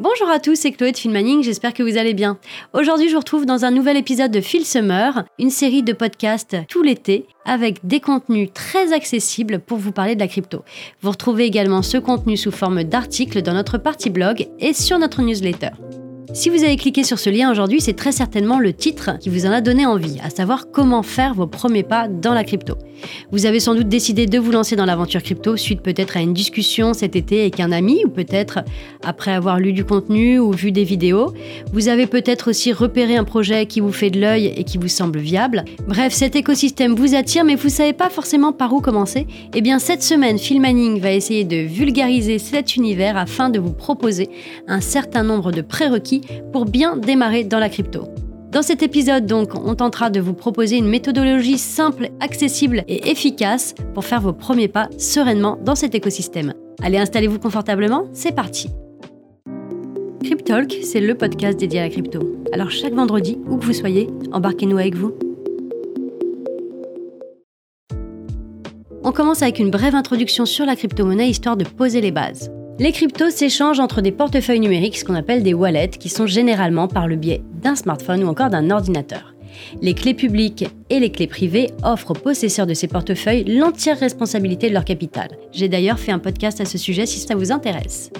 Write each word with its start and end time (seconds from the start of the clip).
Bonjour 0.00 0.30
à 0.30 0.38
tous, 0.38 0.54
c'est 0.54 0.72
Chloé 0.72 0.92
de 0.92 0.96
Filmaning, 0.96 1.42
j'espère 1.42 1.74
que 1.74 1.82
vous 1.82 1.98
allez 1.98 2.14
bien. 2.14 2.38
Aujourd'hui, 2.72 3.08
je 3.08 3.12
vous 3.12 3.18
retrouve 3.18 3.44
dans 3.44 3.66
un 3.66 3.70
nouvel 3.70 3.98
épisode 3.98 4.30
de 4.30 4.40
Phil 4.40 4.64
Summer, 4.64 5.24
une 5.38 5.50
série 5.50 5.82
de 5.82 5.92
podcasts 5.92 6.56
tout 6.70 6.82
l'été 6.82 7.26
avec 7.44 7.86
des 7.86 8.00
contenus 8.00 8.48
très 8.54 8.94
accessibles 8.94 9.58
pour 9.58 9.76
vous 9.76 9.92
parler 9.92 10.14
de 10.14 10.20
la 10.20 10.26
crypto. 10.26 10.64
Vous 11.02 11.10
retrouvez 11.10 11.44
également 11.44 11.82
ce 11.82 11.98
contenu 11.98 12.38
sous 12.38 12.50
forme 12.50 12.82
d'articles 12.82 13.42
dans 13.42 13.52
notre 13.52 13.76
partie 13.76 14.08
blog 14.08 14.48
et 14.58 14.72
sur 14.72 14.98
notre 14.98 15.20
newsletter. 15.20 15.72
Si 16.32 16.48
vous 16.48 16.62
avez 16.62 16.76
cliqué 16.76 17.02
sur 17.02 17.18
ce 17.18 17.28
lien 17.28 17.50
aujourd'hui, 17.50 17.80
c'est 17.80 17.94
très 17.94 18.12
certainement 18.12 18.60
le 18.60 18.72
titre 18.72 19.18
qui 19.18 19.28
vous 19.28 19.46
en 19.46 19.50
a 19.50 19.60
donné 19.60 19.84
envie, 19.84 20.18
à 20.22 20.30
savoir 20.30 20.70
comment 20.70 21.02
faire 21.02 21.34
vos 21.34 21.48
premiers 21.48 21.82
pas 21.82 22.06
dans 22.06 22.34
la 22.34 22.44
crypto. 22.44 22.76
Vous 23.32 23.46
avez 23.46 23.60
sans 23.60 23.74
doute 23.74 23.88
décidé 23.88 24.26
de 24.26 24.38
vous 24.38 24.52
lancer 24.52 24.76
dans 24.76 24.84
l'aventure 24.84 25.22
crypto 25.22 25.56
suite 25.56 25.80
peut-être 25.80 26.16
à 26.16 26.20
une 26.20 26.34
discussion 26.34 26.92
cet 26.94 27.16
été 27.16 27.40
avec 27.40 27.58
un 27.58 27.72
ami 27.72 28.04
ou 28.04 28.10
peut-être 28.10 28.60
après 29.02 29.32
avoir 29.32 29.58
lu 29.58 29.72
du 29.72 29.84
contenu 29.84 30.38
ou 30.38 30.52
vu 30.52 30.70
des 30.70 30.84
vidéos. 30.84 31.32
Vous 31.72 31.88
avez 31.88 32.06
peut-être 32.06 32.50
aussi 32.50 32.72
repéré 32.72 33.16
un 33.16 33.24
projet 33.24 33.66
qui 33.66 33.80
vous 33.80 33.92
fait 33.92 34.10
de 34.10 34.20
l'œil 34.20 34.52
et 34.56 34.64
qui 34.64 34.78
vous 34.78 34.88
semble 34.88 35.18
viable. 35.18 35.64
Bref, 35.88 36.12
cet 36.12 36.36
écosystème 36.36 36.94
vous 36.94 37.14
attire 37.14 37.44
mais 37.44 37.56
vous 37.56 37.68
ne 37.68 37.72
savez 37.72 37.92
pas 37.92 38.10
forcément 38.10 38.52
par 38.52 38.72
où 38.72 38.80
commencer. 38.80 39.26
Eh 39.54 39.62
bien 39.62 39.78
cette 39.78 40.02
semaine, 40.02 40.38
Phil 40.38 40.60
Manning 40.60 41.00
va 41.00 41.12
essayer 41.12 41.44
de 41.44 41.56
vulgariser 41.56 42.38
cet 42.38 42.76
univers 42.76 43.16
afin 43.16 43.50
de 43.50 43.58
vous 43.58 43.72
proposer 43.72 44.28
un 44.68 44.80
certain 44.80 45.22
nombre 45.22 45.52
de 45.52 45.62
prérequis 45.62 46.19
pour 46.52 46.64
bien 46.64 46.96
démarrer 46.96 47.44
dans 47.44 47.58
la 47.58 47.68
crypto. 47.68 48.04
Dans 48.50 48.62
cet 48.62 48.82
épisode, 48.82 49.26
donc, 49.26 49.54
on 49.54 49.76
tentera 49.76 50.10
de 50.10 50.18
vous 50.18 50.34
proposer 50.34 50.76
une 50.76 50.88
méthodologie 50.88 51.56
simple, 51.56 52.10
accessible 52.18 52.82
et 52.88 53.08
efficace 53.10 53.74
pour 53.94 54.04
faire 54.04 54.20
vos 54.20 54.32
premiers 54.32 54.66
pas 54.66 54.88
sereinement 54.98 55.56
dans 55.64 55.76
cet 55.76 55.94
écosystème. 55.94 56.54
Allez, 56.82 56.98
installez-vous 56.98 57.38
confortablement, 57.38 58.06
c'est 58.12 58.34
parti. 58.34 58.68
Cryptalk, 60.24 60.78
c'est 60.82 61.00
le 61.00 61.14
podcast 61.14 61.60
dédié 61.60 61.78
à 61.78 61.84
la 61.84 61.90
crypto. 61.90 62.20
Alors 62.52 62.70
chaque 62.70 62.92
vendredi, 62.92 63.38
où 63.48 63.56
que 63.56 63.64
vous 63.64 63.72
soyez, 63.72 64.08
embarquez-nous 64.32 64.78
avec 64.78 64.96
vous. 64.96 65.12
On 69.04 69.12
commence 69.12 69.42
avec 69.42 69.60
une 69.60 69.70
brève 69.70 69.94
introduction 69.94 70.44
sur 70.44 70.66
la 70.66 70.76
crypto-monnaie 70.76 71.30
histoire 71.30 71.56
de 71.56 71.64
poser 71.64 72.00
les 72.00 72.10
bases. 72.10 72.50
Les 72.80 72.92
cryptos 72.92 73.28
s'échangent 73.28 73.78
entre 73.78 74.00
des 74.00 74.10
portefeuilles 74.10 74.58
numériques, 74.58 74.96
ce 74.96 75.04
qu'on 75.04 75.14
appelle 75.14 75.42
des 75.42 75.52
wallets, 75.52 75.90
qui 75.90 76.08
sont 76.08 76.26
généralement 76.26 76.88
par 76.88 77.08
le 77.08 77.16
biais 77.16 77.42
d'un 77.62 77.76
smartphone 77.76 78.24
ou 78.24 78.26
encore 78.26 78.48
d'un 78.48 78.70
ordinateur. 78.70 79.34
Les 79.82 79.92
clés 79.92 80.14
publiques 80.14 80.64
et 80.88 80.98
les 80.98 81.12
clés 81.12 81.26
privées 81.26 81.72
offrent 81.82 82.12
aux 82.12 82.14
possesseurs 82.14 82.66
de 82.66 82.72
ces 82.72 82.88
portefeuilles 82.88 83.44
l'entière 83.44 83.98
responsabilité 83.98 84.70
de 84.70 84.72
leur 84.72 84.86
capital. 84.86 85.28
J'ai 85.52 85.68
d'ailleurs 85.68 85.98
fait 85.98 86.10
un 86.10 86.18
podcast 86.18 86.58
à 86.62 86.64
ce 86.64 86.78
sujet 86.78 87.04
si 87.04 87.18
ça 87.18 87.34
vous 87.34 87.52
intéresse. 87.52 88.10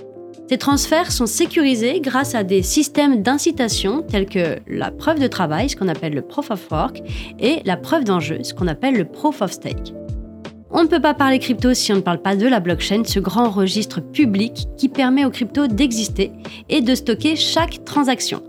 Ces 0.47 0.59
transferts 0.59 1.11
sont 1.11 1.25
sécurisés 1.25 1.99
grâce 2.03 2.35
à 2.35 2.45
des 2.45 2.61
systèmes 2.61 3.23
d'incitation 3.23 4.03
tels 4.03 4.27
que 4.27 4.59
la 4.69 4.91
preuve 4.91 5.21
de 5.21 5.27
travail, 5.27 5.71
ce 5.71 5.77
qu'on 5.77 5.89
appelle 5.89 6.13
le 6.13 6.21
proof 6.21 6.51
of 6.51 6.71
work, 6.71 7.01
et 7.39 7.61
la 7.65 7.79
preuve 7.79 8.05
d'enjeu, 8.05 8.41
ce 8.43 8.53
qu'on 8.53 8.69
appelle 8.69 8.99
le 8.99 9.07
proof 9.07 9.41
of 9.41 9.53
stake. 9.53 9.95
On 10.73 10.85
ne 10.85 10.89
peut 10.89 11.01
pas 11.01 11.15
parler 11.15 11.41
crypto 11.41 11.75
si 11.75 11.93
on 11.93 11.97
ne 11.97 12.01
parle 12.01 12.23
pas 12.23 12.37
de 12.37 12.47
la 12.47 12.61
blockchain, 12.61 13.03
ce 13.05 13.19
grand 13.19 13.51
registre 13.51 14.01
public 14.01 14.69
qui 14.77 14.89
permet 14.89 15.25
aux 15.25 15.31
cryptos 15.31 15.67
d'exister 15.67 16.31
et 16.69 16.81
de 16.81 16.95
stocker 16.95 17.35
chaque 17.35 17.85
transaction. 17.85 18.43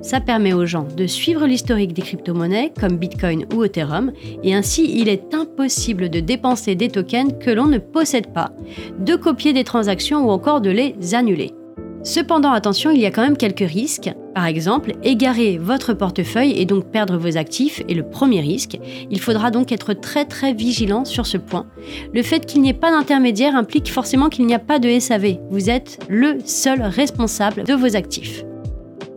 Ça 0.00 0.20
permet 0.20 0.54
aux 0.54 0.64
gens 0.64 0.86
de 0.96 1.06
suivre 1.06 1.46
l'historique 1.46 1.92
des 1.92 2.00
crypto-monnaies 2.00 2.72
comme 2.80 2.96
Bitcoin 2.96 3.44
ou 3.54 3.62
Ethereum 3.62 4.12
et 4.42 4.54
ainsi 4.54 4.98
il 4.98 5.08
est 5.08 5.34
impossible 5.34 6.08
de 6.08 6.20
dépenser 6.20 6.76
des 6.76 6.88
tokens 6.88 7.34
que 7.38 7.50
l'on 7.50 7.66
ne 7.66 7.78
possède 7.78 8.32
pas, 8.32 8.52
de 8.98 9.14
copier 9.14 9.52
des 9.52 9.64
transactions 9.64 10.26
ou 10.26 10.30
encore 10.30 10.62
de 10.62 10.70
les 10.70 11.14
annuler. 11.14 11.52
Cependant, 12.06 12.52
attention, 12.52 12.92
il 12.92 13.00
y 13.00 13.06
a 13.06 13.10
quand 13.10 13.22
même 13.22 13.36
quelques 13.36 13.68
risques. 13.68 14.14
Par 14.32 14.46
exemple, 14.46 14.92
égarer 15.02 15.58
votre 15.58 15.92
portefeuille 15.92 16.52
et 16.52 16.64
donc 16.64 16.84
perdre 16.92 17.16
vos 17.16 17.36
actifs 17.36 17.82
est 17.88 17.94
le 17.94 18.08
premier 18.08 18.40
risque. 18.40 18.78
Il 19.10 19.18
faudra 19.18 19.50
donc 19.50 19.72
être 19.72 19.92
très 19.92 20.24
très 20.24 20.54
vigilant 20.54 21.04
sur 21.04 21.26
ce 21.26 21.36
point. 21.36 21.66
Le 22.14 22.22
fait 22.22 22.46
qu'il 22.46 22.62
n'y 22.62 22.68
ait 22.68 22.74
pas 22.74 22.92
d'intermédiaire 22.92 23.56
implique 23.56 23.90
forcément 23.90 24.28
qu'il 24.28 24.46
n'y 24.46 24.54
a 24.54 24.60
pas 24.60 24.78
de 24.78 25.00
SAV. 25.00 25.38
Vous 25.50 25.68
êtes 25.68 25.98
le 26.08 26.38
seul 26.44 26.80
responsable 26.80 27.64
de 27.64 27.74
vos 27.74 27.96
actifs. 27.96 28.44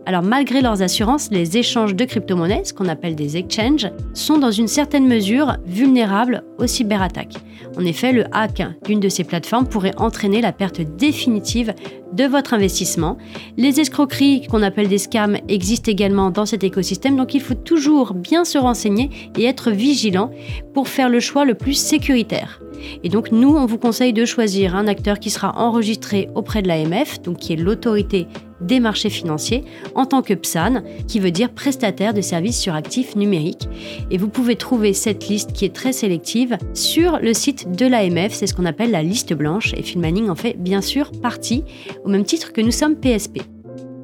Alors 0.04 0.24
malgré 0.24 0.60
leurs 0.60 0.82
assurances, 0.82 1.30
les 1.30 1.58
échanges 1.58 1.94
de 1.94 2.04
crypto-monnaies, 2.04 2.64
ce 2.64 2.72
qu'on 2.72 2.88
appelle 2.88 3.14
des 3.14 3.36
exchanges, 3.36 3.88
sont 4.14 4.38
dans 4.38 4.50
une 4.50 4.66
certaine 4.66 5.06
mesure 5.06 5.58
vulnérables 5.64 6.42
aux 6.58 6.66
cyberattaques. 6.66 7.36
En 7.76 7.84
effet, 7.84 8.12
le 8.12 8.24
hack 8.32 8.62
d'une 8.84 9.00
de 9.00 9.08
ces 9.08 9.24
plateformes 9.24 9.66
pourrait 9.66 9.94
entraîner 9.96 10.40
la 10.40 10.52
perte 10.52 10.80
définitive 10.80 11.74
de 12.12 12.24
votre 12.24 12.54
investissement. 12.54 13.18
Les 13.56 13.80
escroqueries 13.80 14.46
qu'on 14.48 14.62
appelle 14.62 14.88
des 14.88 14.98
scams 14.98 15.38
existent 15.48 15.90
également 15.90 16.30
dans 16.30 16.46
cet 16.46 16.64
écosystème, 16.64 17.16
donc 17.16 17.34
il 17.34 17.40
faut 17.40 17.54
toujours 17.54 18.14
bien 18.14 18.44
se 18.44 18.58
renseigner 18.58 19.10
et 19.36 19.44
être 19.44 19.70
vigilant 19.70 20.30
pour 20.74 20.88
faire 20.88 21.08
le 21.08 21.20
choix 21.20 21.44
le 21.44 21.54
plus 21.54 21.74
sécuritaire. 21.74 22.60
Et 23.04 23.08
donc 23.08 23.30
nous, 23.32 23.54
on 23.54 23.66
vous 23.66 23.78
conseille 23.78 24.12
de 24.12 24.24
choisir 24.24 24.74
un 24.74 24.86
acteur 24.86 25.18
qui 25.18 25.30
sera 25.30 25.52
enregistré 25.56 26.28
auprès 26.34 26.62
de 26.62 26.68
l'AMF, 26.68 27.22
donc 27.22 27.38
qui 27.38 27.52
est 27.52 27.56
l'autorité 27.56 28.26
des 28.60 28.80
marchés 28.80 29.10
financiers, 29.10 29.64
en 29.94 30.04
tant 30.04 30.22
que 30.22 30.34
PSAN, 30.34 30.82
qui 31.08 31.18
veut 31.18 31.30
dire 31.30 31.50
prestataire 31.50 32.12
de 32.12 32.20
services 32.20 32.60
sur 32.60 32.74
actifs 32.74 33.16
numériques. 33.16 33.68
Et 34.10 34.18
vous 34.18 34.28
pouvez 34.28 34.56
trouver 34.56 34.92
cette 34.92 35.28
liste 35.28 35.52
qui 35.52 35.64
est 35.64 35.74
très 35.74 35.92
sélective 35.92 36.58
sur 36.74 37.18
le 37.20 37.32
site 37.32 37.49
de 37.52 37.86
l'AMF, 37.86 38.32
c'est 38.32 38.46
ce 38.46 38.54
qu'on 38.54 38.66
appelle 38.66 38.90
la 38.90 39.02
liste 39.02 39.34
blanche, 39.34 39.72
et 39.76 39.82
Filmaning 39.82 40.28
en 40.28 40.34
fait 40.34 40.54
bien 40.58 40.80
sûr 40.80 41.10
partie, 41.20 41.64
au 42.04 42.08
même 42.08 42.24
titre 42.24 42.52
que 42.52 42.60
nous 42.60 42.70
sommes 42.70 42.96
PSP. 42.96 43.42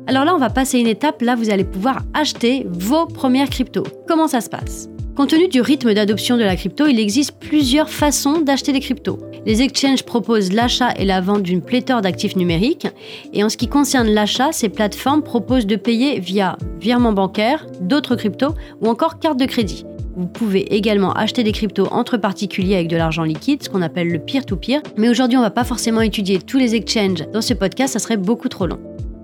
Alors 0.07 0.25
là, 0.25 0.35
on 0.35 0.39
va 0.39 0.51
passer 0.51 0.79
une 0.79 0.87
étape, 0.87 1.23
là 1.23 1.35
vous 1.35 1.51
allez 1.51 1.65
pouvoir 1.65 2.03
acheter 2.15 2.67
vos 2.71 3.07
premières 3.07 3.51
cryptos. 3.51 3.87
Comment 4.07 4.29
ça 4.29 4.41
se 4.41 4.49
passe? 4.49 4.89
Compte 5.17 5.31
tenu 5.31 5.49
du 5.49 5.63
rythme 5.63 5.95
d'adoption 5.95 6.37
de 6.37 6.43
la 6.43 6.57
crypto, 6.57 6.87
il 6.87 7.01
existe 7.01 7.39
plusieurs 7.41 7.89
façons 7.89 8.43
d'acheter 8.43 8.75
des 8.75 8.81
cryptos. 8.81 9.19
Les 9.47 9.63
exchanges 9.63 10.03
proposent 10.03 10.53
l'achat 10.53 10.93
et 10.99 11.07
la 11.07 11.23
vente 11.23 11.43
d'une 11.43 11.63
pléthore 11.63 12.03
d'actifs 12.03 12.37
numériques. 12.37 12.87
Et 13.33 13.43
en 13.43 13.49
ce 13.49 13.57
qui 13.57 13.67
concerne 13.67 14.09
l'achat, 14.09 14.53
ces 14.53 14.69
plateformes 14.69 15.23
proposent 15.23 15.65
de 15.67 15.77
payer 15.77 16.21
via 16.21 16.59
virement 16.83 17.15
bancaire, 17.15 17.67
d'autres 17.81 18.15
cryptos 18.15 18.55
ou 18.83 18.89
encore 18.89 19.19
carte 19.19 19.41
de 19.41 19.47
crédit. 19.47 19.87
Vous 20.17 20.27
pouvez 20.27 20.75
également 20.75 21.15
acheter 21.15 21.43
des 21.45 21.53
cryptos 21.53 21.89
entre 21.91 22.19
particuliers 22.19 22.75
avec 22.75 22.89
de 22.89 22.99
l'argent 22.99 23.23
liquide, 23.23 23.63
ce 23.63 23.71
qu'on 23.71 23.81
appelle 23.81 24.09
le 24.09 24.19
peer-to-peer. 24.19 24.83
Mais 24.99 25.09
aujourd'hui, 25.09 25.39
on 25.39 25.41
ne 25.41 25.47
va 25.47 25.51
pas 25.51 25.65
forcément 25.65 26.03
étudier 26.03 26.41
tous 26.41 26.59
les 26.59 26.75
exchanges 26.75 27.25
dans 27.33 27.41
ce 27.41 27.55
podcast, 27.55 27.95
ça 27.95 28.01
serait 28.01 28.19
beaucoup 28.19 28.51
trop 28.51 28.67
long. 28.67 28.81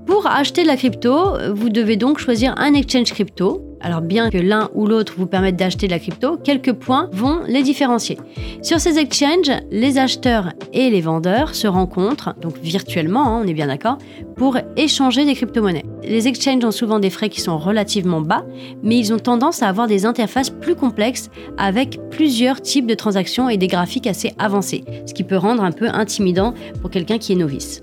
Pour 0.06 0.26
acheter 0.26 0.62
de 0.62 0.68
la 0.68 0.76
crypto, 0.76 1.36
vous 1.54 1.68
devez 1.68 1.96
donc 1.96 2.18
choisir 2.18 2.54
un 2.56 2.72
exchange 2.72 3.12
crypto. 3.12 3.71
Alors 3.82 4.00
bien 4.00 4.30
que 4.30 4.38
l'un 4.38 4.70
ou 4.74 4.86
l'autre 4.86 5.14
vous 5.16 5.26
permette 5.26 5.56
d'acheter 5.56 5.86
de 5.86 5.92
la 5.92 5.98
crypto, 5.98 6.36
quelques 6.36 6.72
points 6.72 7.08
vont 7.12 7.40
les 7.48 7.62
différencier. 7.62 8.16
Sur 8.62 8.78
ces 8.78 8.98
exchanges, 8.98 9.50
les 9.72 9.98
acheteurs 9.98 10.52
et 10.72 10.88
les 10.88 11.00
vendeurs 11.00 11.54
se 11.54 11.66
rencontrent, 11.66 12.34
donc 12.40 12.58
virtuellement, 12.58 13.26
hein, 13.26 13.42
on 13.44 13.48
est 13.48 13.54
bien 13.54 13.66
d'accord, 13.66 13.98
pour 14.36 14.56
échanger 14.76 15.24
des 15.24 15.34
crypto-monnaies. 15.34 15.84
Les 16.04 16.28
exchanges 16.28 16.64
ont 16.64 16.70
souvent 16.70 17.00
des 17.00 17.10
frais 17.10 17.28
qui 17.28 17.40
sont 17.40 17.58
relativement 17.58 18.20
bas, 18.20 18.44
mais 18.82 18.96
ils 18.96 19.12
ont 19.12 19.18
tendance 19.18 19.62
à 19.62 19.68
avoir 19.68 19.88
des 19.88 20.06
interfaces 20.06 20.50
plus 20.50 20.76
complexes 20.76 21.28
avec 21.58 21.98
plusieurs 22.10 22.60
types 22.60 22.86
de 22.86 22.94
transactions 22.94 23.48
et 23.48 23.56
des 23.56 23.66
graphiques 23.66 24.06
assez 24.06 24.32
avancés, 24.38 24.84
ce 25.06 25.14
qui 25.14 25.24
peut 25.24 25.36
rendre 25.36 25.64
un 25.64 25.72
peu 25.72 25.88
intimidant 25.88 26.54
pour 26.80 26.90
quelqu'un 26.90 27.18
qui 27.18 27.32
est 27.32 27.36
novice. 27.36 27.82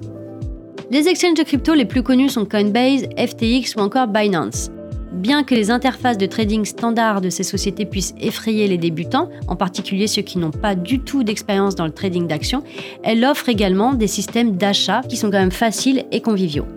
Les 0.92 1.08
exchanges 1.08 1.38
de 1.38 1.44
crypto 1.44 1.74
les 1.74 1.86
plus 1.86 2.04
connus 2.04 2.30
sont 2.30 2.46
Coinbase, 2.46 3.04
FTX 3.18 3.76
ou 3.76 3.82
encore 3.82 4.08
Binance. 4.08 4.72
Bien 5.12 5.44
que 5.44 5.56
les 5.56 5.72
interfaces 5.72 6.18
de 6.18 6.28
trading 6.28 6.66
standard 6.66 7.22
de 7.22 7.30
ces 7.30 7.44
sociétés 7.44 7.86
puissent 7.86 8.14
effrayer 8.22 8.68
les 8.68 8.78
débutants, 8.78 9.30
en 9.48 9.56
particulier 9.56 10.08
ceux 10.08 10.22
qui 10.22 10.38
n'ont 10.38 10.52
pas 10.52 10.76
du 10.76 11.00
tout 11.00 11.24
d'expérience 11.24 11.76
dans 11.76 11.86
le 11.86 11.92
trading 11.92 12.28
d'actions, 12.28 12.64
elles 13.04 13.26
offrent 13.26 13.50
également 13.50 13.94
des 13.94 14.08
systèmes 14.08 14.56
d'achat 14.56 15.02
qui 15.10 15.18
sont 15.18 15.32
quand 15.32 15.40
même 15.40 15.52
faciles 15.52 16.06
et 16.12 16.22
conviviaux. 16.22 16.68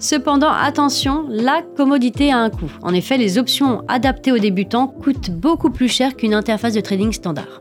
Cependant, 0.00 0.50
attention, 0.50 1.26
la 1.28 1.62
commodité 1.76 2.32
a 2.32 2.38
un 2.38 2.50
coût. 2.50 2.72
En 2.82 2.94
effet, 2.94 3.18
les 3.18 3.38
options 3.38 3.82
adaptées 3.86 4.32
aux 4.32 4.38
débutants 4.38 4.88
coûtent 4.88 5.30
beaucoup 5.30 5.70
plus 5.70 5.88
cher 5.88 6.16
qu'une 6.16 6.34
interface 6.34 6.74
de 6.74 6.80
trading 6.80 7.12
standard. 7.12 7.60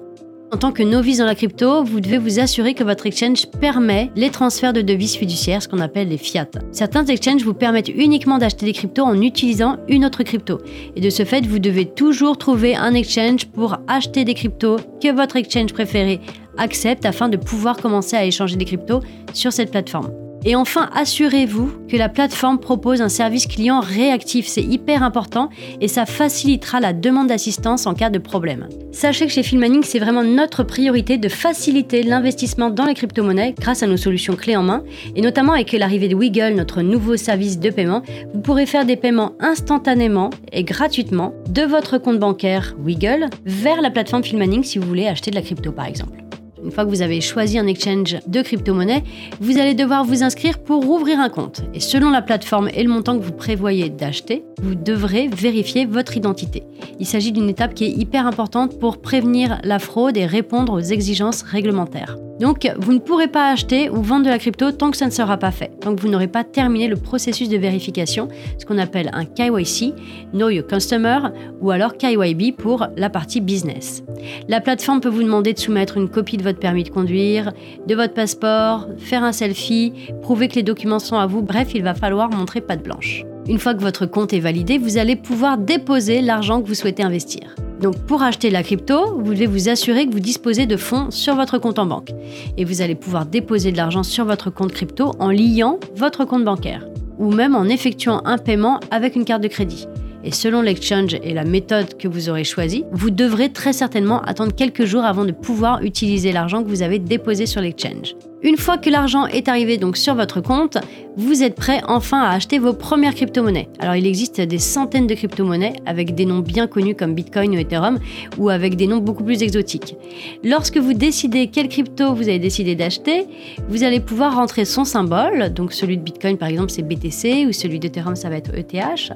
En 0.51 0.57
tant 0.57 0.71
que 0.71 0.81
novice 0.81 1.19
dans 1.19 1.25
la 1.25 1.35
crypto, 1.35 1.83
vous 1.83 1.99
devez 1.99 2.17
vous 2.17 2.39
assurer 2.39 2.73
que 2.73 2.83
votre 2.83 3.05
exchange 3.05 3.45
permet 3.61 4.09
les 4.15 4.31
transferts 4.31 4.73
de 4.73 4.81
devises 4.81 5.15
fiduciaires, 5.15 5.61
ce 5.61 5.67
qu'on 5.67 5.79
appelle 5.79 6.07
les 6.07 6.17
fiat. 6.17 6.47
Certains 6.71 7.05
exchanges 7.05 7.43
vous 7.43 7.53
permettent 7.53 7.89
uniquement 7.89 8.39
d'acheter 8.39 8.65
des 8.65 8.73
cryptos 8.73 9.03
en 9.03 9.21
utilisant 9.21 9.77
une 9.87 10.05
autre 10.05 10.23
crypto. 10.23 10.59
Et 10.95 11.01
de 11.01 11.09
ce 11.11 11.23
fait, 11.23 11.45
vous 11.45 11.59
devez 11.59 11.85
toujours 11.85 12.37
trouver 12.37 12.75
un 12.75 12.95
exchange 12.95 13.45
pour 13.45 13.77
acheter 13.87 14.25
des 14.25 14.33
cryptos 14.33 14.77
que 15.01 15.13
votre 15.13 15.35
exchange 15.35 15.71
préféré 15.71 16.19
accepte 16.57 17.05
afin 17.05 17.29
de 17.29 17.37
pouvoir 17.37 17.77
commencer 17.77 18.15
à 18.15 18.25
échanger 18.25 18.55
des 18.55 18.65
cryptos 18.65 19.01
sur 19.33 19.53
cette 19.53 19.69
plateforme. 19.69 20.28
Et 20.45 20.55
enfin, 20.55 20.89
assurez-vous 20.93 21.71
que 21.89 21.97
la 21.97 22.07
plateforme 22.07 22.59
propose 22.59 23.01
un 23.01 23.09
service 23.09 23.45
client 23.45 23.81
réactif. 23.81 24.47
C'est 24.47 24.63
hyper 24.63 25.03
important 25.03 25.49
et 25.81 25.87
ça 25.89 26.05
facilitera 26.05 26.79
la 26.79 26.93
demande 26.93 27.27
d'assistance 27.27 27.85
en 27.85 27.93
cas 27.93 28.09
de 28.09 28.19
problème. 28.19 28.69
Sachez 28.91 29.25
que 29.25 29.31
chez 29.31 29.43
Filmaning, 29.43 29.83
c'est 29.83 29.99
vraiment 29.99 30.23
notre 30.23 30.63
priorité 30.63 31.17
de 31.17 31.27
faciliter 31.27 32.03
l'investissement 32.03 32.69
dans 32.69 32.85
les 32.85 32.93
crypto-monnaies 32.93 33.53
grâce 33.59 33.83
à 33.83 33.87
nos 33.87 33.97
solutions 33.97 34.35
clés 34.35 34.55
en 34.55 34.63
main. 34.63 34.83
Et 35.15 35.21
notamment 35.21 35.53
avec 35.53 35.73
l'arrivée 35.73 36.07
de 36.07 36.15
Wiggle, 36.15 36.55
notre 36.55 36.81
nouveau 36.81 37.17
service 37.17 37.59
de 37.59 37.69
paiement, 37.69 38.01
vous 38.33 38.41
pourrez 38.41 38.65
faire 38.65 38.85
des 38.85 38.95
paiements 38.95 39.33
instantanément 39.39 40.29
et 40.53 40.63
gratuitement 40.63 41.33
de 41.49 41.63
votre 41.63 41.97
compte 41.97 42.19
bancaire 42.19 42.75
Wiggle 42.79 43.29
vers 43.45 43.81
la 43.81 43.91
plateforme 43.91 44.23
Filmaning 44.23 44.63
si 44.63 44.79
vous 44.79 44.87
voulez 44.87 45.07
acheter 45.07 45.31
de 45.31 45.35
la 45.35 45.41
crypto 45.41 45.71
par 45.71 45.85
exemple. 45.85 46.28
Une 46.63 46.71
fois 46.71 46.85
que 46.85 46.89
vous 46.89 47.01
avez 47.01 47.21
choisi 47.21 47.57
un 47.57 47.67
exchange 47.67 48.17
de 48.27 48.41
crypto-monnaie, 48.41 49.03
vous 49.39 49.57
allez 49.57 49.73
devoir 49.73 50.03
vous 50.03 50.23
inscrire 50.23 50.59
pour 50.59 50.89
ouvrir 50.89 51.19
un 51.19 51.29
compte. 51.29 51.61
Et 51.73 51.79
selon 51.79 52.09
la 52.09 52.21
plateforme 52.21 52.69
et 52.73 52.83
le 52.83 52.89
montant 52.89 53.17
que 53.17 53.23
vous 53.23 53.31
prévoyez 53.31 53.89
d'acheter, 53.89 54.43
vous 54.61 54.75
devrez 54.75 55.27
vérifier 55.27 55.85
votre 55.85 56.17
identité. 56.17 56.63
Il 56.99 57.05
s'agit 57.05 57.31
d'une 57.31 57.49
étape 57.49 57.73
qui 57.73 57.85
est 57.85 57.91
hyper 57.91 58.27
importante 58.27 58.79
pour 58.79 58.97
prévenir 58.97 59.59
la 59.63 59.79
fraude 59.79 60.17
et 60.17 60.25
répondre 60.25 60.73
aux 60.73 60.79
exigences 60.79 61.43
réglementaires. 61.43 62.17
Donc, 62.39 62.71
vous 62.77 62.93
ne 62.93 62.99
pourrez 62.99 63.27
pas 63.27 63.51
acheter 63.51 63.89
ou 63.89 64.01
vendre 64.01 64.25
de 64.25 64.29
la 64.29 64.39
crypto 64.39 64.71
tant 64.71 64.91
que 64.91 64.97
ça 64.97 65.05
ne 65.05 65.11
sera 65.11 65.37
pas 65.37 65.51
fait, 65.51 65.71
tant 65.81 65.93
que 65.93 66.01
vous 66.01 66.07
n'aurez 66.07 66.27
pas 66.27 66.43
terminé 66.43 66.87
le 66.87 66.95
processus 66.95 67.49
de 67.49 67.57
vérification, 67.57 68.29
ce 68.57 68.65
qu'on 68.65 68.77
appelle 68.77 69.09
un 69.13 69.25
KYC, 69.25 69.93
Know 70.33 70.49
Your 70.49 70.65
Customer, 70.65 71.19
ou 71.61 71.71
alors 71.71 71.97
KYB 71.97 72.55
pour 72.55 72.87
la 72.95 73.09
partie 73.09 73.41
business. 73.41 74.03
La 74.47 74.61
plateforme 74.61 75.01
peut 75.01 75.09
vous 75.09 75.23
demander 75.23 75.53
de 75.53 75.59
soumettre 75.59 75.97
une 75.97 76.09
copie 76.09 76.37
de 76.37 76.43
votre 76.43 76.59
permis 76.59 76.83
de 76.83 76.89
conduire, 76.89 77.51
de 77.87 77.95
votre 77.95 78.13
passeport, 78.13 78.87
faire 78.97 79.23
un 79.23 79.33
selfie, 79.33 79.93
prouver 80.21 80.47
que 80.47 80.55
les 80.55 80.63
documents 80.63 80.99
sont 80.99 81.17
à 81.17 81.27
vous, 81.27 81.41
bref, 81.41 81.71
il 81.75 81.83
va 81.83 81.93
falloir 81.93 82.29
montrer 82.29 82.61
patte 82.61 82.83
blanche. 82.83 83.23
Une 83.47 83.59
fois 83.59 83.73
que 83.73 83.81
votre 83.81 84.05
compte 84.05 84.31
est 84.31 84.39
validé, 84.39 84.77
vous 84.77 84.97
allez 84.97 85.15
pouvoir 85.15 85.57
déposer 85.57 86.21
l'argent 86.21 86.61
que 86.61 86.67
vous 86.67 86.75
souhaitez 86.75 87.03
investir. 87.03 87.55
Donc 87.81 87.97
pour 88.05 88.21
acheter 88.21 88.49
la 88.49 88.63
crypto, 88.63 89.19
vous 89.19 89.33
devez 89.33 89.47
vous 89.47 89.69
assurer 89.69 90.05
que 90.05 90.11
vous 90.11 90.19
disposez 90.19 90.65
de 90.65 90.77
fonds 90.77 91.11
sur 91.11 91.35
votre 91.35 91.57
compte 91.57 91.79
en 91.79 91.85
banque. 91.85 92.11
Et 92.57 92.65
vous 92.65 92.81
allez 92.81 92.95
pouvoir 92.95 93.25
déposer 93.25 93.71
de 93.71 93.77
l'argent 93.77 94.03
sur 94.03 94.25
votre 94.25 94.49
compte 94.49 94.73
crypto 94.73 95.13
en 95.19 95.31
liant 95.31 95.79
votre 95.95 96.25
compte 96.25 96.43
bancaire 96.43 96.85
ou 97.19 97.31
même 97.31 97.55
en 97.55 97.65
effectuant 97.65 98.21
un 98.25 98.37
paiement 98.37 98.79
avec 98.91 99.15
une 99.15 99.25
carte 99.25 99.43
de 99.43 99.47
crédit. 99.49 99.85
Et 100.23 100.31
selon 100.31 100.61
l'exchange 100.61 101.17
et 101.23 101.33
la 101.33 101.45
méthode 101.45 101.97
que 101.97 102.07
vous 102.07 102.29
aurez 102.29 102.43
choisie, 102.43 102.85
vous 102.91 103.09
devrez 103.09 103.51
très 103.51 103.73
certainement 103.73 104.21
attendre 104.21 104.53
quelques 104.53 104.85
jours 104.85 105.03
avant 105.03 105.25
de 105.25 105.31
pouvoir 105.31 105.81
utiliser 105.83 106.31
l'argent 106.31 106.63
que 106.63 106.69
vous 106.69 106.81
avez 106.81 106.99
déposé 106.99 107.45
sur 107.45 107.61
l'exchange. 107.61 108.15
Une 108.41 108.55
fois 108.55 108.77
que 108.77 108.89
l'argent 108.89 109.25
est 109.25 109.49
arrivé 109.49 109.77
donc 109.77 109.97
sur 109.97 110.15
votre 110.15 110.39
compte, 110.39 110.77
vous 111.17 111.43
êtes 111.43 111.55
prêt 111.55 111.81
enfin 111.89 112.21
à 112.21 112.29
acheter 112.29 112.57
vos 112.57 112.71
premières 112.71 113.13
crypto-monnaies. 113.13 113.67
Alors 113.79 113.95
il 113.95 114.07
existe 114.07 114.39
des 114.39 114.59
centaines 114.59 115.07
de 115.07 115.13
crypto-monnaies 115.13 115.73
avec 115.85 116.15
des 116.15 116.25
noms 116.25 116.39
bien 116.39 116.65
connus 116.65 116.95
comme 116.95 117.13
Bitcoin 117.13 117.53
ou 117.53 117.59
Ethereum 117.59 117.99
ou 118.37 118.47
avec 118.49 118.77
des 118.77 118.87
noms 118.87 118.99
beaucoup 118.99 119.25
plus 119.25 119.43
exotiques. 119.43 119.97
Lorsque 120.41 120.77
vous 120.77 120.93
décidez 120.93 121.47
quelle 121.47 121.67
crypto 121.67 122.13
vous 122.13 122.29
avez 122.29 122.39
décidé 122.39 122.75
d'acheter, 122.75 123.25
vous 123.67 123.83
allez 123.83 123.99
pouvoir 123.99 124.35
rentrer 124.35 124.63
son 124.63 124.85
symbole, 124.85 125.51
donc 125.53 125.73
celui 125.73 125.97
de 125.97 126.03
Bitcoin 126.03 126.37
par 126.37 126.47
exemple 126.47 126.71
c'est 126.71 126.83
BTC 126.83 127.45
ou 127.45 127.51
celui 127.51 127.79
d'Ethereum 127.79 128.15
ça 128.15 128.29
va 128.29 128.37
être 128.37 128.55
ETH, 128.55 129.11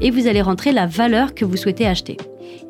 et 0.00 0.10
vous 0.10 0.26
allez 0.28 0.40
rentrer 0.40 0.72
la 0.72 0.86
valeur 0.86 1.34
que 1.34 1.44
vous 1.44 1.58
souhaitez 1.58 1.86
acheter. 1.86 2.16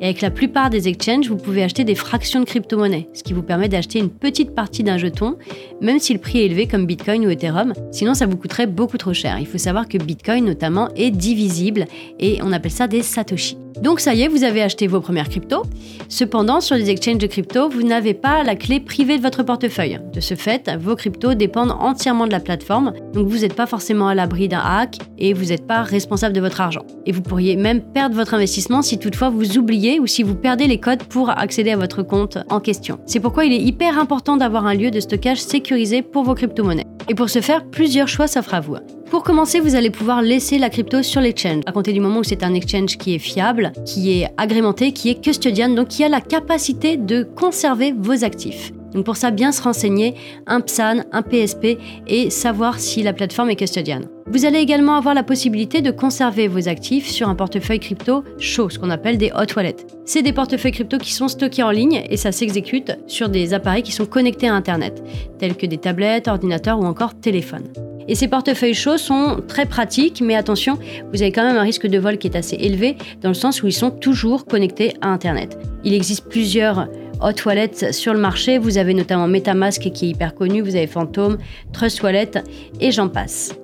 Et 0.01 0.05
avec 0.05 0.21
la 0.21 0.31
plupart 0.31 0.69
des 0.69 0.87
exchanges, 0.87 1.29
vous 1.29 1.37
pouvez 1.37 1.63
acheter 1.63 1.83
des 1.83 1.95
fractions 1.95 2.39
de 2.39 2.45
crypto-monnaies, 2.45 3.07
ce 3.13 3.23
qui 3.23 3.33
vous 3.33 3.43
permet 3.43 3.69
d'acheter 3.69 3.99
une 3.99 4.09
petite 4.09 4.53
partie 4.53 4.83
d'un 4.83 4.97
jeton, 4.97 5.37
même 5.81 5.99
si 5.99 6.13
le 6.13 6.19
prix 6.19 6.39
est 6.39 6.45
élevé 6.45 6.67
comme 6.67 6.85
Bitcoin 6.85 7.25
ou 7.25 7.29
Ethereum. 7.29 7.73
Sinon, 7.91 8.13
ça 8.13 8.25
vous 8.25 8.37
coûterait 8.37 8.67
beaucoup 8.67 8.97
trop 8.97 9.13
cher. 9.13 9.37
Il 9.39 9.47
faut 9.47 9.57
savoir 9.57 9.87
que 9.87 9.97
Bitcoin, 9.97 10.45
notamment, 10.45 10.89
est 10.95 11.11
divisible 11.11 11.85
et 12.19 12.39
on 12.41 12.51
appelle 12.51 12.71
ça 12.71 12.87
des 12.87 13.01
Satoshi. 13.01 13.62
Donc 13.81 13.99
ça 13.99 14.13
y 14.13 14.21
est, 14.21 14.27
vous 14.27 14.43
avez 14.43 14.61
acheté 14.61 14.87
vos 14.87 15.01
premières 15.01 15.29
cryptos. 15.29 15.63
Cependant, 16.09 16.61
sur 16.61 16.75
les 16.75 16.89
exchanges 16.89 17.17
de 17.17 17.27
crypto, 17.27 17.69
vous 17.69 17.83
n'avez 17.83 18.13
pas 18.13 18.43
la 18.43 18.55
clé 18.55 18.79
privée 18.79 19.17
de 19.17 19.21
votre 19.21 19.43
portefeuille. 19.43 19.99
De 20.13 20.19
ce 20.19 20.35
fait, 20.35 20.69
vos 20.79 20.95
cryptos 20.95 21.33
dépendent 21.33 21.75
entièrement 21.79 22.27
de 22.27 22.31
la 22.31 22.39
plateforme, 22.39 22.93
donc 23.13 23.27
vous 23.27 23.39
n'êtes 23.39 23.55
pas 23.55 23.65
forcément 23.65 24.07
à 24.07 24.15
l'abri 24.15 24.47
d'un 24.47 24.59
hack 24.59 24.97
et 25.17 25.33
vous 25.33 25.45
n'êtes 25.45 25.65
pas 25.65 25.81
responsable 25.83 26.35
de 26.35 26.41
votre 26.41 26.61
argent. 26.61 26.85
Et 27.05 27.11
vous 27.11 27.21
pourriez 27.21 27.55
même 27.55 27.81
perdre 27.81 28.15
votre 28.15 28.33
investissement 28.33 28.81
si 28.81 28.99
toutefois 28.99 29.29
vous 29.29 29.57
oubliez 29.57 29.99
ou 29.99 30.07
si 30.07 30.23
vous 30.23 30.35
perdez 30.35 30.67
les 30.67 30.79
codes 30.79 31.03
pour 31.03 31.29
accéder 31.29 31.71
à 31.71 31.77
votre 31.77 32.03
compte 32.03 32.37
en 32.49 32.59
question. 32.59 32.99
C'est 33.05 33.19
pourquoi 33.19 33.45
il 33.45 33.53
est 33.53 33.61
hyper 33.61 33.97
important 33.97 34.37
d'avoir 34.37 34.65
un 34.65 34.73
lieu 34.73 34.91
de 34.91 34.99
stockage 34.99 35.41
sécurisé 35.41 36.01
pour 36.01 36.23
vos 36.23 36.35
crypto-monnaies. 36.35 36.87
Et 37.09 37.15
pour 37.15 37.29
ce 37.29 37.41
faire, 37.41 37.65
plusieurs 37.65 38.07
choix 38.07 38.27
s'offrent 38.27 38.53
à 38.53 38.59
vous. 38.61 38.77
Pour 39.13 39.21
commencer, 39.23 39.59
vous 39.59 39.75
allez 39.75 39.91
pouvoir 39.91 40.23
laisser 40.23 40.57
la 40.57 40.71
crypto 40.71 41.03
sur 41.03 41.21
l'exchange, 41.21 41.61
à 41.67 41.71
compter 41.71 41.93
du 41.93 41.99
moment 41.99 42.21
où 42.21 42.23
c'est 42.23 42.41
un 42.41 42.55
exchange 42.55 42.97
qui 42.97 43.13
est 43.13 43.19
fiable, 43.19 43.71
qui 43.85 44.11
est 44.11 44.27
agrémenté, 44.37 44.91
qui 44.91 45.11
est 45.11 45.23
custodian, 45.23 45.69
donc 45.69 45.89
qui 45.89 46.03
a 46.03 46.09
la 46.09 46.19
capacité 46.19 46.97
de 46.97 47.21
conserver 47.21 47.93
vos 47.95 48.23
actifs. 48.23 48.73
Donc 48.93 49.05
pour 49.05 49.17
ça, 49.17 49.31
bien 49.31 49.51
se 49.51 49.61
renseigner, 49.61 50.15
un 50.47 50.61
PSAN, 50.61 51.03
un 51.11 51.21
PSP 51.21 51.77
et 52.07 52.29
savoir 52.29 52.79
si 52.79 53.03
la 53.03 53.13
plateforme 53.13 53.49
est 53.49 53.55
custodiane. 53.55 54.07
Vous 54.27 54.45
allez 54.45 54.59
également 54.59 54.95
avoir 54.95 55.13
la 55.13 55.23
possibilité 55.23 55.81
de 55.81 55.91
conserver 55.91 56.47
vos 56.47 56.67
actifs 56.67 57.07
sur 57.07 57.29
un 57.29 57.35
portefeuille 57.35 57.79
crypto 57.79 58.23
chaud, 58.39 58.69
ce 58.69 58.79
qu'on 58.79 58.89
appelle 58.89 59.17
des 59.17 59.31
hot 59.31 59.53
wallets. 59.55 59.85
C'est 60.05 60.21
des 60.21 60.33
portefeuilles 60.33 60.71
crypto 60.71 60.97
qui 60.97 61.13
sont 61.13 61.27
stockés 61.27 61.63
en 61.63 61.71
ligne 61.71 62.03
et 62.09 62.17
ça 62.17 62.31
s'exécute 62.31 62.97
sur 63.05 63.29
des 63.29 63.53
appareils 63.53 63.83
qui 63.83 63.91
sont 63.91 64.05
connectés 64.05 64.47
à 64.47 64.53
Internet, 64.53 65.03
tels 65.39 65.55
que 65.55 65.65
des 65.65 65.77
tablettes, 65.77 66.27
ordinateurs 66.27 66.79
ou 66.79 66.85
encore 66.85 67.15
téléphones. 67.15 67.67
Et 68.07 68.15
ces 68.15 68.27
portefeuilles 68.27 68.73
chauds 68.73 68.97
sont 68.97 69.41
très 69.47 69.65
pratiques, 69.65 70.21
mais 70.21 70.35
attention, 70.35 70.77
vous 71.13 71.21
avez 71.21 71.31
quand 71.31 71.43
même 71.43 71.57
un 71.57 71.61
risque 71.61 71.87
de 71.87 71.97
vol 71.97 72.17
qui 72.17 72.27
est 72.27 72.35
assez 72.35 72.55
élevé, 72.55 72.97
dans 73.21 73.29
le 73.29 73.35
sens 73.35 73.63
où 73.63 73.67
ils 73.67 73.73
sont 73.73 73.91
toujours 73.91 74.45
connectés 74.45 74.93
à 75.01 75.07
Internet. 75.09 75.57
Il 75.83 75.93
existe 75.93 76.27
plusieurs 76.27 76.87
hot 77.23 77.45
wallets 77.45 77.91
sur 77.91 78.13
le 78.13 78.19
marché, 78.19 78.57
vous 78.57 78.77
avez 78.77 78.93
notamment 78.93 79.27
Metamask 79.27 79.81
qui 79.81 80.05
est 80.05 80.09
hyper 80.09 80.35
connu, 80.35 80.61
vous 80.61 80.75
avez 80.75 80.87
Phantom, 80.87 81.37
Trust 81.71 82.03
Wallet 82.03 82.31
et 82.79 82.91
j'en 82.91 83.07
passe. 83.09 83.55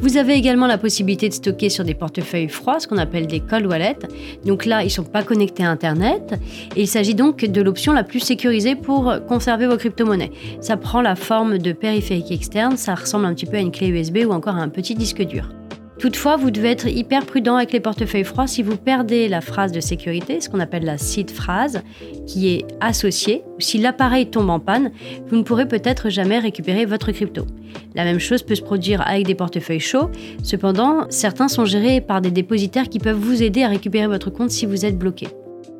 Vous 0.00 0.16
avez 0.16 0.34
également 0.34 0.66
la 0.66 0.76
possibilité 0.76 1.28
de 1.28 1.34
stocker 1.34 1.68
sur 1.68 1.84
des 1.84 1.94
portefeuilles 1.94 2.48
froids, 2.48 2.80
ce 2.80 2.88
qu'on 2.88 2.98
appelle 2.98 3.26
des 3.26 3.40
cold 3.40 3.66
wallets. 3.66 3.98
Donc 4.44 4.66
là, 4.66 4.82
ils 4.82 4.86
ne 4.86 4.90
sont 4.90 5.04
pas 5.04 5.22
connectés 5.22 5.64
à 5.64 5.70
Internet. 5.70 6.34
Et 6.74 6.82
il 6.82 6.88
s'agit 6.88 7.14
donc 7.14 7.44
de 7.44 7.62
l'option 7.62 7.92
la 7.92 8.02
plus 8.02 8.20
sécurisée 8.20 8.74
pour 8.74 9.14
conserver 9.28 9.66
vos 9.66 9.76
crypto-monnaies. 9.76 10.32
Ça 10.60 10.76
prend 10.76 11.00
la 11.00 11.14
forme 11.14 11.58
de 11.58 11.72
périphérique 11.72 12.32
externe, 12.32 12.76
ça 12.76 12.94
ressemble 12.94 13.26
un 13.26 13.34
petit 13.34 13.46
peu 13.46 13.56
à 13.56 13.60
une 13.60 13.70
clé 13.70 13.86
USB 13.86 14.18
ou 14.26 14.32
encore 14.32 14.56
à 14.56 14.60
un 14.60 14.68
petit 14.68 14.94
disque 14.94 15.22
dur. 15.22 15.48
Toutefois, 16.04 16.36
vous 16.36 16.50
devez 16.50 16.70
être 16.70 16.86
hyper 16.86 17.24
prudent 17.24 17.56
avec 17.56 17.72
les 17.72 17.80
portefeuilles 17.80 18.24
froids 18.24 18.46
si 18.46 18.62
vous 18.62 18.76
perdez 18.76 19.26
la 19.26 19.40
phrase 19.40 19.72
de 19.72 19.80
sécurité, 19.80 20.38
ce 20.42 20.50
qu'on 20.50 20.60
appelle 20.60 20.84
la 20.84 20.98
seed 20.98 21.30
phrase, 21.30 21.82
qui 22.26 22.50
est 22.50 22.66
associée, 22.82 23.42
ou 23.56 23.60
si 23.62 23.78
l'appareil 23.78 24.26
tombe 24.26 24.50
en 24.50 24.60
panne, 24.60 24.90
vous 25.28 25.36
ne 25.36 25.42
pourrez 25.42 25.66
peut-être 25.66 26.10
jamais 26.10 26.38
récupérer 26.38 26.84
votre 26.84 27.10
crypto. 27.10 27.46
La 27.94 28.04
même 28.04 28.18
chose 28.18 28.42
peut 28.42 28.54
se 28.54 28.60
produire 28.60 29.00
avec 29.00 29.26
des 29.26 29.34
portefeuilles 29.34 29.80
chauds, 29.80 30.10
cependant, 30.42 31.06
certains 31.08 31.48
sont 31.48 31.64
gérés 31.64 32.02
par 32.02 32.20
des 32.20 32.30
dépositaires 32.30 32.90
qui 32.90 32.98
peuvent 32.98 33.16
vous 33.16 33.42
aider 33.42 33.62
à 33.62 33.68
récupérer 33.68 34.06
votre 34.06 34.28
compte 34.28 34.50
si 34.50 34.66
vous 34.66 34.84
êtes 34.84 34.98
bloqué. 34.98 35.28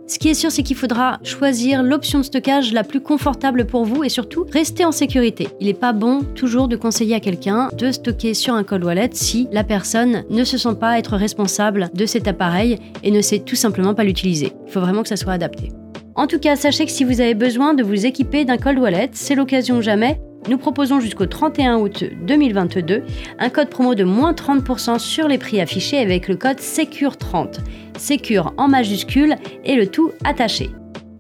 Ce 0.07 0.19
qui 0.19 0.29
est 0.29 0.35
sûr, 0.35 0.53
c'est 0.53 0.63
qu'il 0.63 0.77
faudra 0.77 1.19
choisir 1.23 1.83
l'option 1.83 2.19
de 2.19 2.25
stockage 2.25 2.75
la 2.75 2.85
plus 2.85 3.01
confortable 3.01 3.65
pour 3.65 3.85
vous 3.85 4.05
et 4.05 4.11
surtout 4.11 4.45
rester 4.53 4.85
en 4.85 4.93
sécurité. 4.93 5.49
Il 5.61 5.67
n'est 5.67 5.73
pas 5.73 5.95
bon 5.95 6.21
toujours 6.35 6.69
de 6.69 6.77
conseiller 6.77 7.15
à 7.15 7.21
quelqu'un 7.21 7.71
de 7.79 7.91
stocker 7.91 8.35
sur 8.35 8.55
un 8.55 8.65
cold 8.65 8.85
wallet 8.85 9.11
si 9.13 9.49
la 9.51 9.65
personne 9.65 10.25
ne 10.29 10.45
se 10.45 10.59
sent 10.59 10.75
pas 10.79 10.99
être 10.99 11.17
responsable 11.17 11.91
de 11.95 12.05
cet 12.05 12.29
appareil 12.29 12.79
et 13.03 13.11
ne 13.11 13.23
sait 13.23 13.39
tout 13.39 13.57
simplement 13.57 13.95
pas 13.95 14.05
l'utiliser. 14.05 14.53
Il 14.67 14.73
faut 14.73 14.81
vraiment 14.81 15.03
que 15.03 15.09
ça 15.09 15.17
soit 15.17 15.33
adapté. 15.33 15.73
En 16.17 16.27
tout 16.27 16.39
cas, 16.39 16.55
sachez 16.55 16.85
que 16.85 16.93
si 16.93 17.05
vous 17.05 17.23
avez 17.23 17.35
besoin 17.35 17.73
de 17.73 17.83
vous 17.83 18.05
équiper 18.05 18.45
d'un 18.45 18.59
cold 18.59 18.79
wallet, 18.79 19.11
c'est 19.13 19.35
l'occasion 19.35 19.81
jamais 19.81 20.21
nous 20.49 20.59
proposons 20.59 21.01
jusqu'au 21.01 21.27
31 21.27 21.79
août 21.79 22.05
2022 22.23 23.03
un 23.39 23.49
code 23.51 23.71
promo 23.71 23.95
de 23.95 24.05
moins 24.05 24.33
30% 24.33 24.99
sur 24.99 25.29
les 25.29 25.39
prix 25.39 25.61
affichés 25.61 25.99
avec 25.99 26.29
le 26.29 26.37
code 26.37 26.59
SECURE30. 26.59 27.61
SECURE 27.99 28.53
en 28.57 28.69
majuscule 28.69 29.37
et 29.65 29.77
le 29.77 29.87
tout 29.87 30.13
attaché. 30.25 30.71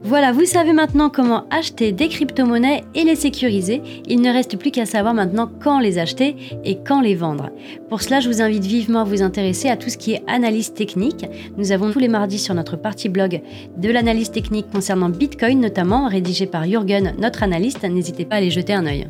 Voilà, 0.07 0.33
vous 0.33 0.45
savez 0.45 0.75
maintenant 0.75 1.09
comment 1.09 1.45
acheter 1.49 1.91
des 1.91 2.09
crypto-monnaies 2.09 2.85
et 2.95 3.05
les 3.05 3.17
sécuriser. 3.17 3.81
Il 4.07 4.21
ne 4.21 4.31
reste 4.31 4.59
plus 4.59 4.71
qu'à 4.71 4.85
savoir 4.85 5.15
maintenant 5.15 5.51
quand 5.63 5.79
les 5.79 5.97
acheter 5.97 6.37
et 6.63 6.77
quand 6.87 7.01
les 7.01 7.15
vendre. 7.15 7.49
Pour 7.89 8.03
cela, 8.03 8.21
je 8.21 8.29
vous 8.29 8.43
invite 8.43 8.67
vivement 8.67 9.01
à 9.01 9.05
vous 9.05 9.23
intéresser 9.23 9.71
à 9.71 9.79
tout 9.79 9.89
ce 9.89 9.97
qui 9.97 10.13
est 10.13 10.23
analyse 10.27 10.75
technique. 10.75 11.25
Nous 11.57 11.73
avons 11.73 11.91
tous 11.91 12.01
les 12.01 12.09
mardis 12.09 12.39
sur 12.39 12.55
notre 12.55 12.77
partie 12.77 13.09
blog 13.09 13.41
de 13.79 13.89
l'analyse 13.89 14.31
technique 14.31 14.71
concernant 14.71 15.09
Bitcoin 15.09 15.59
notamment, 15.59 16.07
rédigée 16.07 16.47
par 16.47 16.65
Jürgen, 16.65 17.15
notre 17.19 17.43
analyste. 17.43 17.83
N'hésitez 17.85 18.27
pas 18.27 18.35
à 18.35 18.39
aller 18.39 18.51
jeter 18.51 18.75
un 18.75 18.85
œil. 18.85 19.07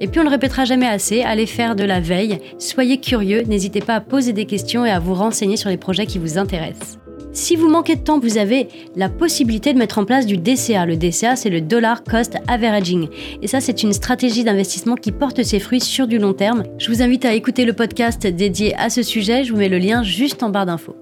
Et 0.00 0.08
puis 0.08 0.18
on 0.18 0.24
le 0.24 0.30
répétera 0.30 0.64
jamais 0.64 0.88
assez, 0.88 1.22
allez 1.22 1.46
faire 1.46 1.76
de 1.76 1.84
la 1.84 2.00
veille, 2.00 2.40
soyez 2.58 2.98
curieux, 2.98 3.42
n'hésitez 3.42 3.80
pas 3.80 3.94
à 3.94 4.00
poser 4.00 4.32
des 4.32 4.46
questions 4.46 4.84
et 4.84 4.90
à 4.90 4.98
vous 4.98 5.14
renseigner 5.14 5.56
sur 5.56 5.68
les 5.68 5.76
projets 5.76 6.06
qui 6.06 6.18
vous 6.18 6.36
intéressent. 6.36 6.98
Si 7.32 7.54
vous 7.54 7.68
manquez 7.68 7.94
de 7.94 8.00
temps, 8.00 8.18
vous 8.18 8.38
avez 8.38 8.66
la 8.96 9.08
possibilité 9.08 9.72
de 9.72 9.78
mettre 9.78 9.98
en 9.98 10.04
place 10.04 10.26
du 10.26 10.36
DCA. 10.36 10.84
Le 10.84 10.96
DCA, 10.96 11.36
c'est 11.36 11.50
le 11.50 11.60
Dollar 11.60 12.02
Cost 12.02 12.36
Averaging. 12.48 13.08
Et 13.40 13.46
ça, 13.46 13.60
c'est 13.60 13.84
une 13.84 13.92
stratégie 13.92 14.42
d'investissement 14.42 14.96
qui 14.96 15.12
porte 15.12 15.42
ses 15.44 15.60
fruits 15.60 15.80
sur 15.80 16.08
du 16.08 16.18
long 16.18 16.32
terme. 16.32 16.64
Je 16.78 16.90
vous 16.90 17.02
invite 17.02 17.24
à 17.24 17.34
écouter 17.34 17.64
le 17.64 17.72
podcast 17.72 18.26
dédié 18.26 18.74
à 18.76 18.90
ce 18.90 19.02
sujet. 19.02 19.44
Je 19.44 19.52
vous 19.52 19.58
mets 19.58 19.68
le 19.68 19.78
lien 19.78 20.02
juste 20.02 20.42
en 20.42 20.50
barre 20.50 20.66
d'infos. 20.66 20.96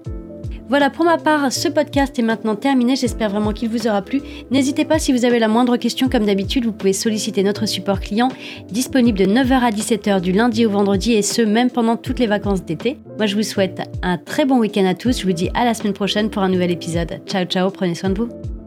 Voilà, 0.69 0.91
pour 0.91 1.03
ma 1.03 1.17
part, 1.17 1.51
ce 1.51 1.67
podcast 1.67 2.17
est 2.19 2.21
maintenant 2.21 2.55
terminé. 2.55 2.95
J'espère 2.95 3.31
vraiment 3.31 3.53
qu'il 3.53 3.69
vous 3.69 3.87
aura 3.87 4.03
plu. 4.03 4.21
N'hésitez 4.51 4.85
pas, 4.85 4.99
si 4.99 5.11
vous 5.11 5.25
avez 5.25 5.39
la 5.39 5.47
moindre 5.47 5.77
question, 5.77 6.09
comme 6.09 6.27
d'habitude, 6.27 6.65
vous 6.65 6.71
pouvez 6.71 6.93
solliciter 6.93 7.41
notre 7.41 7.65
support 7.65 7.99
client, 7.99 8.29
disponible 8.69 9.17
de 9.17 9.25
9h 9.25 9.61
à 9.61 9.71
17h 9.71 10.21
du 10.21 10.31
lundi 10.31 10.67
au 10.67 10.69
vendredi, 10.69 11.13
et 11.13 11.23
ce, 11.23 11.41
même 11.41 11.71
pendant 11.71 11.97
toutes 11.97 12.19
les 12.19 12.27
vacances 12.27 12.63
d'été. 12.63 12.97
Moi, 13.17 13.25
je 13.25 13.35
vous 13.35 13.43
souhaite 13.43 13.81
un 14.03 14.19
très 14.19 14.45
bon 14.45 14.59
week-end 14.59 14.85
à 14.85 14.93
tous. 14.93 15.19
Je 15.19 15.25
vous 15.25 15.33
dis 15.33 15.49
à 15.55 15.65
la 15.65 15.73
semaine 15.73 15.93
prochaine 15.93 16.29
pour 16.29 16.43
un 16.43 16.49
nouvel 16.49 16.69
épisode. 16.69 17.19
Ciao, 17.25 17.45
ciao, 17.45 17.71
prenez 17.71 17.95
soin 17.95 18.11
de 18.11 18.19
vous. 18.19 18.58